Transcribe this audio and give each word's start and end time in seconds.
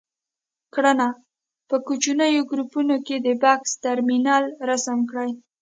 کړنه: 0.73 1.07
په 1.69 1.75
کوچنیو 1.87 2.47
ګروپونو 2.51 2.95
کې 3.05 3.15
د 3.19 3.27
بکس 3.41 3.71
ترمینل 3.85 4.45
رسم 4.69 4.99
کړئ. 5.09 5.31